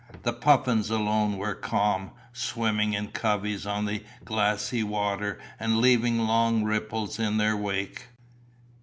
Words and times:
The 0.23 0.33
puffins 0.33 0.89
alone 0.89 1.37
were 1.37 1.53
calm, 1.53 2.09
swimming 2.33 2.93
in 2.93 3.09
coveys 3.11 3.67
on 3.67 3.85
the 3.85 4.03
glassy 4.25 4.81
water 4.81 5.37
and 5.59 5.77
leaving 5.79 6.17
long 6.17 6.63
ripples 6.63 7.19
in 7.19 7.37
their 7.37 7.55
wake. 7.55 8.07